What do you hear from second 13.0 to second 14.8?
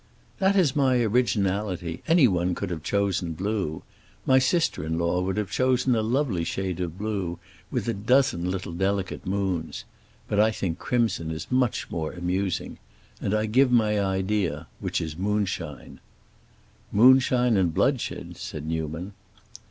And I give my idea,